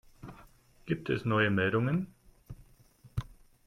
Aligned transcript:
Gibt 0.87 1.11
es 1.11 1.25
neue 1.25 1.51
Meldungen? 1.51 2.07